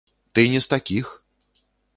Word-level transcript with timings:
Ты 0.37 0.45
не 0.53 0.61
з 0.67 0.71
такіх! 0.71 1.11